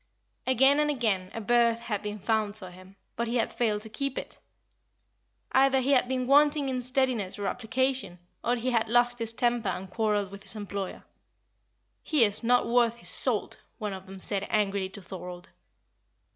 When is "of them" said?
13.93-14.19